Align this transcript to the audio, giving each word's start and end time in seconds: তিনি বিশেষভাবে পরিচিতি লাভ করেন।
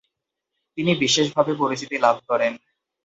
তিনি 0.77 0.91
বিশেষভাবে 1.03 1.51
পরিচিতি 1.55 1.95
লাভ 1.97 2.17
করেন। 2.29 2.53